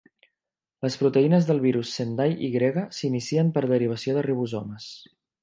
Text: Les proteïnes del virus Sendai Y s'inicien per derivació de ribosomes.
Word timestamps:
Les 0.85 0.95
proteïnes 1.01 1.45
del 1.49 1.61
virus 1.65 1.91
Sendai 1.99 2.33
Y 2.49 2.49
s'inicien 3.01 3.53
per 3.59 3.65
derivació 3.75 4.19
de 4.19 4.27
ribosomes. 4.31 4.91